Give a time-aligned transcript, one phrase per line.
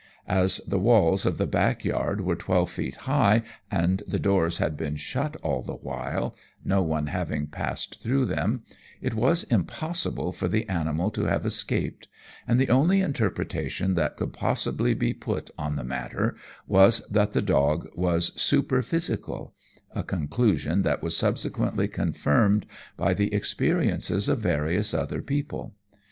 [0.27, 4.75] As the walls of the back yard were twelve feet high, and the doors had
[4.75, 6.35] been shut all the while
[6.65, 8.63] no one having passed through them
[8.99, 12.07] it was impossible for the animal to have escaped,
[12.47, 16.35] and the only interpretation that could possibly be put on the matter
[16.67, 19.53] was that the dog was superphysical
[19.93, 22.65] a conclusion that was subsequently confirmed
[22.97, 25.75] by the experiences of various other people.